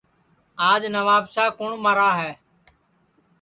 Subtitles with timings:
[0.69, 2.31] آج نوابشام کُوٹؔ مرا ہے